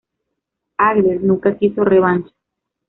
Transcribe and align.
Hagler 0.79 1.21
nunca 1.21 1.55
quiso 1.59 1.83
revancha. 1.85 2.33